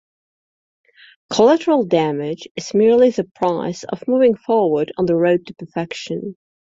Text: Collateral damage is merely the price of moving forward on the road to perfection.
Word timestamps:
Collateral 1.31 1.85
damage 1.85 2.47
is 2.55 2.73
merely 2.73 3.11
the 3.11 3.23
price 3.35 3.83
of 3.83 4.03
moving 4.07 4.35
forward 4.35 4.91
on 4.97 5.05
the 5.05 5.15
road 5.15 5.45
to 5.45 5.53
perfection. 5.53 6.35